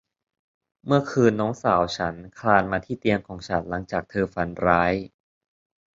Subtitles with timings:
[0.85, 4.93] เมื่อคืนน้องสาวฉันคลานมาที่เตียงของฉันหลังจากเธอฝันร้าย